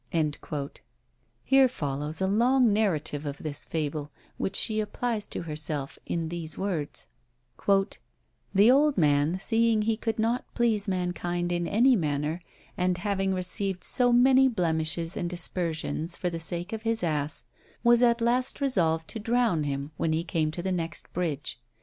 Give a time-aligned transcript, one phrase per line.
[1.43, 6.57] Here follows a long narrative of this fable, which she applies to herself in these
[6.57, 7.05] words
[7.67, 12.41] "The old man seeing he could not please mankind in any manner,
[12.75, 17.45] and having received so many blemishes and aspersions for the sake of his ass,
[17.83, 21.61] was at last resolved to drown him when he came to the next bridge.